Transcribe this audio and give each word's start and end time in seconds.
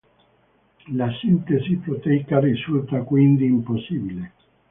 La 0.93 1.11
sintesi 1.15 1.75
proteica 1.75 2.39
risulta 2.39 3.03
quindi 3.03 3.45
impossibile. 3.45 4.31